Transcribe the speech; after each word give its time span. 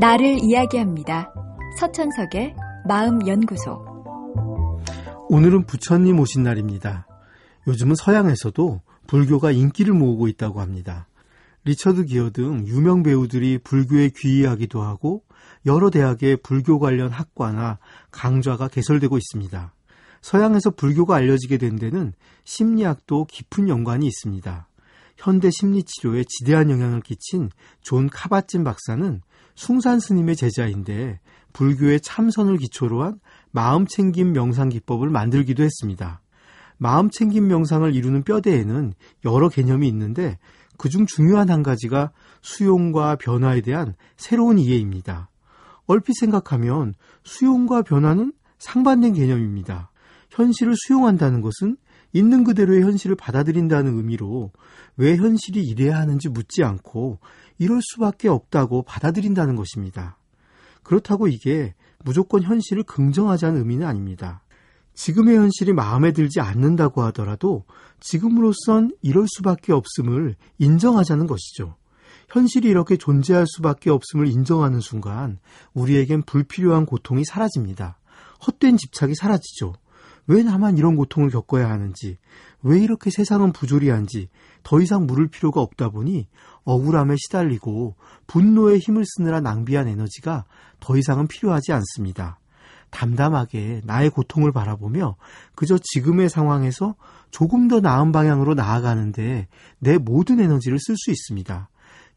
나를 0.00 0.38
이야기합니다. 0.44 1.34
서천석의 1.80 2.54
마음연구소. 2.86 3.84
오늘은 5.28 5.66
부처님 5.66 6.20
오신 6.20 6.44
날입니다. 6.44 7.08
요즘은 7.66 7.96
서양에서도 7.96 8.80
불교가 9.08 9.50
인기를 9.50 9.92
모으고 9.94 10.28
있다고 10.28 10.60
합니다. 10.60 11.08
리처드 11.64 12.04
기어 12.04 12.30
등 12.30 12.64
유명 12.68 13.02
배우들이 13.02 13.58
불교에 13.58 14.10
귀의하기도 14.16 14.80
하고 14.80 15.24
여러 15.66 15.90
대학에 15.90 16.36
불교 16.36 16.78
관련 16.78 17.10
학과나 17.10 17.78
강좌가 18.12 18.68
개설되고 18.68 19.18
있습니다. 19.18 19.74
서양에서 20.20 20.70
불교가 20.70 21.16
알려지게 21.16 21.58
된 21.58 21.74
데는 21.74 22.12
심리학도 22.44 23.24
깊은 23.24 23.68
연관이 23.68 24.06
있습니다. 24.06 24.68
현대 25.16 25.50
심리치료에 25.50 26.22
지대한 26.28 26.70
영향을 26.70 27.00
끼친 27.00 27.50
존 27.80 28.08
카바찐 28.08 28.62
박사는 28.62 29.20
숭산 29.58 29.98
스님의 29.98 30.36
제자인데 30.36 31.18
불교의 31.52 32.00
참선을 32.00 32.58
기초로 32.58 33.02
한 33.02 33.18
마음챙김 33.50 34.30
명상 34.30 34.68
기법을 34.68 35.10
만들기도 35.10 35.64
했습니다. 35.64 36.20
마음챙김 36.76 37.48
명상을 37.48 37.92
이루는 37.92 38.22
뼈대에는 38.22 38.92
여러 39.24 39.48
개념이 39.48 39.88
있는데 39.88 40.38
그중 40.76 41.06
중요한 41.06 41.50
한 41.50 41.64
가지가 41.64 42.12
수용과 42.40 43.16
변화에 43.16 43.60
대한 43.62 43.96
새로운 44.16 44.60
이해입니다. 44.60 45.28
얼핏 45.86 46.12
생각하면 46.20 46.94
수용과 47.24 47.82
변화는 47.82 48.32
상반된 48.60 49.14
개념입니다. 49.14 49.90
현실을 50.30 50.74
수용한다는 50.86 51.40
것은 51.40 51.76
있는 52.12 52.44
그대로의 52.44 52.82
현실을 52.82 53.16
받아들인다는 53.16 53.96
의미로 53.96 54.52
왜 54.96 55.16
현실이 55.16 55.62
이래야 55.62 55.98
하는지 55.98 56.28
묻지 56.28 56.64
않고 56.64 57.18
이럴 57.58 57.80
수밖에 57.82 58.28
없다고 58.28 58.82
받아들인다는 58.82 59.56
것입니다. 59.56 60.16
그렇다고 60.82 61.28
이게 61.28 61.74
무조건 62.04 62.42
현실을 62.42 62.84
긍정하자는 62.84 63.58
의미는 63.58 63.86
아닙니다. 63.86 64.42
지금의 64.94 65.36
현실이 65.36 65.72
마음에 65.74 66.12
들지 66.12 66.40
않는다고 66.40 67.02
하더라도 67.04 67.64
지금으로선 68.00 68.96
이럴 69.02 69.26
수밖에 69.28 69.72
없음을 69.72 70.34
인정하자는 70.58 71.26
것이죠. 71.26 71.76
현실이 72.30 72.68
이렇게 72.68 72.96
존재할 72.96 73.46
수밖에 73.46 73.90
없음을 73.90 74.26
인정하는 74.26 74.80
순간 74.80 75.38
우리에겐 75.72 76.22
불필요한 76.22 76.84
고통이 76.84 77.24
사라집니다. 77.24 77.98
헛된 78.46 78.76
집착이 78.76 79.14
사라지죠. 79.14 79.74
왜 80.28 80.42
나만 80.42 80.78
이런 80.78 80.94
고통을 80.94 81.30
겪어야 81.30 81.68
하는지, 81.68 82.18
왜 82.62 82.78
이렇게 82.78 83.10
세상은 83.10 83.52
부조리한지 83.52 84.28
더 84.62 84.80
이상 84.80 85.06
물을 85.06 85.26
필요가 85.28 85.60
없다 85.60 85.88
보니 85.88 86.28
억울함에 86.64 87.16
시달리고 87.16 87.96
분노에 88.26 88.78
힘을 88.78 89.04
쓰느라 89.06 89.40
낭비한 89.40 89.88
에너지가 89.88 90.44
더 90.80 90.96
이상은 90.96 91.26
필요하지 91.26 91.72
않습니다. 91.72 92.38
담담하게 92.90 93.82
나의 93.84 94.10
고통을 94.10 94.52
바라보며 94.52 95.16
그저 95.54 95.78
지금의 95.78 96.28
상황에서 96.28 96.94
조금 97.30 97.68
더 97.68 97.80
나은 97.80 98.12
방향으로 98.12 98.54
나아가는데 98.54 99.48
내 99.78 99.98
모든 99.98 100.40
에너지를 100.40 100.78
쓸 100.80 100.96
수 100.96 101.10
있습니다. 101.10 101.68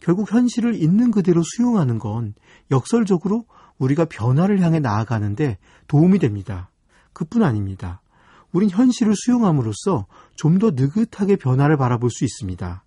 결국 0.00 0.32
현실을 0.32 0.74
있는 0.74 1.10
그대로 1.10 1.42
수용하는 1.44 1.98
건 1.98 2.34
역설적으로 2.70 3.44
우리가 3.78 4.06
변화를 4.06 4.60
향해 4.62 4.80
나아가는데 4.80 5.58
도움이 5.88 6.18
됩니다. 6.18 6.69
그뿐 7.12 7.42
아닙니다. 7.42 8.00
우린 8.52 8.68
현실을 8.70 9.14
수용함으로써 9.16 10.06
좀 10.36 10.58
더 10.58 10.70
느긋하게 10.70 11.36
변화를 11.36 11.76
바라볼 11.76 12.10
수 12.10 12.24
있습니다. 12.24 12.84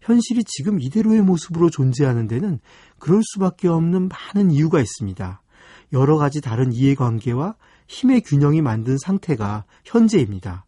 현실이 0.00 0.44
지금 0.44 0.80
이대로의 0.80 1.22
모습으로 1.22 1.70
존재하는 1.70 2.26
데는 2.26 2.60
그럴 2.98 3.22
수밖에 3.22 3.68
없는 3.68 4.08
많은 4.08 4.50
이유가 4.50 4.80
있습니다. 4.80 5.40
여러 5.92 6.16
가지 6.18 6.40
다른 6.40 6.72
이해관계와 6.72 7.54
힘의 7.86 8.22
균형이 8.22 8.60
만든 8.60 8.98
상태가 8.98 9.64
현재입니다. 9.84 10.64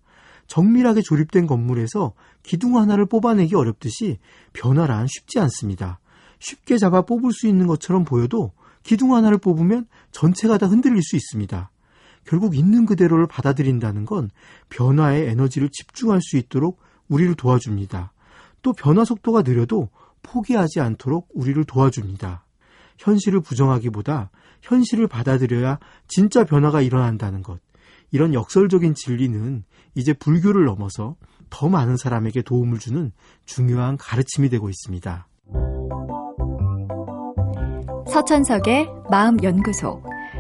정밀하게 0.47 1.03
조립된 1.03 1.47
건물에서 1.47 2.13
기둥 2.43 2.79
하나를 2.79 3.07
뽑아내기 3.07 3.55
어렵듯이 3.57 4.19
변화란 4.53 5.07
쉽지 5.09 5.41
않습니다. 5.41 5.99
쉽게 6.39 6.79
잡아 6.79 7.03
뽑을 7.03 7.33
수 7.33 7.49
있는 7.49 7.67
것처럼 7.67 8.05
보여도 8.05 8.53
기둥 8.83 9.15
하나를 9.15 9.39
뽑으면 9.39 9.87
전체가 10.13 10.59
다 10.59 10.67
흔들릴 10.67 11.03
수 11.03 11.17
있습니다. 11.17 11.71
결국 12.27 12.57
있는 12.57 12.87
그대로를 12.87 13.27
받아들인다는 13.27 14.05
건 14.05 14.31
변화에 14.69 15.29
에너지를 15.31 15.71
집중할 15.71 16.21
수 16.21 16.37
있도록 16.37 16.81
우리를 17.09 17.35
도와줍니다. 17.37 18.13
또 18.63 18.73
변화 18.73 19.05
속도가 19.05 19.43
느려도 19.43 19.89
포기하지 20.23 20.81
않도록 20.81 21.29
우리를 21.35 21.63
도와줍니다. 21.65 22.45
현실을 22.99 23.41
부정하기보다 23.41 24.31
현실을 24.63 25.07
받아들여야 25.07 25.79
진짜 26.09 26.45
변화가 26.45 26.83
일어난다는 26.83 27.43
것. 27.43 27.61
이런 28.11 28.35
역설적인 28.35 28.95
진리는 28.95 29.65
이제 29.95 30.13
불교를 30.13 30.65
넘어서 30.65 31.17
더 31.49 31.69
많은 31.69 31.97
사람에게 31.97 32.43
도움을 32.43 32.79
주는 32.79 33.13
중요한 33.45 33.97
가르침이 33.97 34.49
되고 34.49 34.69
있습니다. 34.69 35.29
서천석의 38.09 38.89
마음연구소. 39.11 40.16